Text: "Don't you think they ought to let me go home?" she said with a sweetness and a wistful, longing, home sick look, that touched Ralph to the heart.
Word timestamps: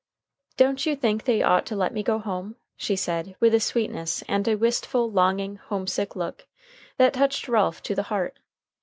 "Don't 0.57 0.83
you 0.87 0.95
think 0.95 1.25
they 1.25 1.43
ought 1.43 1.63
to 1.67 1.75
let 1.75 1.93
me 1.93 2.01
go 2.01 2.17
home?" 2.17 2.55
she 2.75 2.95
said 2.95 3.35
with 3.39 3.53
a 3.53 3.59
sweetness 3.59 4.23
and 4.27 4.47
a 4.47 4.55
wistful, 4.55 5.11
longing, 5.11 5.57
home 5.57 5.85
sick 5.85 6.15
look, 6.15 6.47
that 6.97 7.13
touched 7.13 7.47
Ralph 7.47 7.83
to 7.83 7.93
the 7.93 8.01
heart. 8.09 8.39